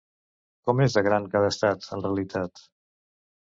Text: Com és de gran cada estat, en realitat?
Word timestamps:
Com 0.69 0.81
és 0.85 0.95
de 0.95 1.03
gran 1.09 1.29
cada 1.37 1.53
estat, 1.57 1.87
en 1.99 2.05
realitat? 2.09 2.67